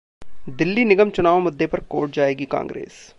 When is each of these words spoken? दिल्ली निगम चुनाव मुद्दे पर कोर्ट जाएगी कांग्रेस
दिल्ली 0.49 0.85
निगम 0.85 1.09
चुनाव 1.09 1.39
मुद्दे 1.39 1.67
पर 1.67 1.79
कोर्ट 1.79 2.11
जाएगी 2.11 2.45
कांग्रेस 2.45 3.07